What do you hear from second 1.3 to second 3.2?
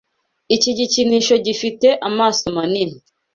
gifite amaso manini.